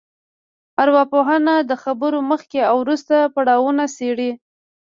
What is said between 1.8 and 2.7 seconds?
خبرو مخکې